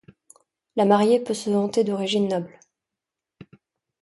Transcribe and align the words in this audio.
La 0.75 0.85
mariée 0.85 1.19
peut 1.23 1.35
se 1.35 1.51
vanter 1.51 1.83
d'origines 1.83 2.27
nobles. 2.27 2.57